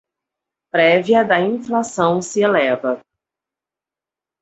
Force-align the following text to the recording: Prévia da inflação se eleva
Prévia 0.71 1.23
da 1.23 1.39
inflação 1.39 2.23
se 2.23 2.41
eleva 2.41 3.03